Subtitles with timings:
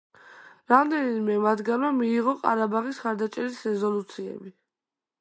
[0.71, 4.57] რამდენიმე მათგანმა მიიღო ყარაბაღის მხარდაჭერის რეზოლუციები.